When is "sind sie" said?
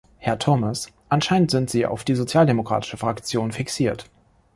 1.51-1.85